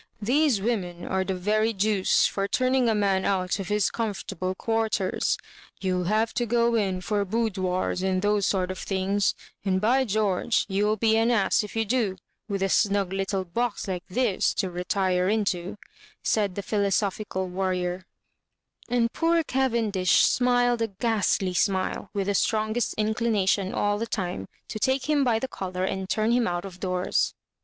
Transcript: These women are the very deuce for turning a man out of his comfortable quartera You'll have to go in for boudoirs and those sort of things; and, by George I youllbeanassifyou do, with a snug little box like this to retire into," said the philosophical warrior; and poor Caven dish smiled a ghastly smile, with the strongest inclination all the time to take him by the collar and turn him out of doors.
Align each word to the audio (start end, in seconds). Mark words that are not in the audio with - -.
These 0.19 0.61
women 0.61 1.05
are 1.05 1.23
the 1.23 1.35
very 1.35 1.73
deuce 1.73 2.25
for 2.25 2.47
turning 2.47 2.89
a 2.89 2.95
man 2.95 3.23
out 3.23 3.59
of 3.59 3.67
his 3.67 3.91
comfortable 3.91 4.55
quartera 4.55 5.19
You'll 5.79 6.05
have 6.05 6.33
to 6.33 6.47
go 6.47 6.73
in 6.73 7.01
for 7.01 7.23
boudoirs 7.23 8.01
and 8.01 8.23
those 8.23 8.47
sort 8.47 8.71
of 8.71 8.79
things; 8.79 9.35
and, 9.63 9.79
by 9.79 10.05
George 10.05 10.65
I 10.67 10.73
youllbeanassifyou 10.73 11.87
do, 11.87 12.17
with 12.49 12.63
a 12.63 12.69
snug 12.69 13.13
little 13.13 13.45
box 13.45 13.87
like 13.87 14.07
this 14.07 14.55
to 14.55 14.71
retire 14.71 15.29
into," 15.29 15.77
said 16.23 16.55
the 16.55 16.63
philosophical 16.63 17.47
warrior; 17.47 18.07
and 18.89 19.13
poor 19.13 19.43
Caven 19.43 19.91
dish 19.91 20.21
smiled 20.23 20.81
a 20.81 20.87
ghastly 20.87 21.53
smile, 21.53 22.09
with 22.11 22.25
the 22.25 22.33
strongest 22.33 22.95
inclination 22.95 23.71
all 23.71 23.99
the 23.99 24.07
time 24.07 24.47
to 24.69 24.79
take 24.79 25.07
him 25.07 25.23
by 25.23 25.37
the 25.37 25.47
collar 25.47 25.83
and 25.83 26.09
turn 26.09 26.31
him 26.31 26.47
out 26.47 26.65
of 26.65 26.79
doors. 26.79 27.35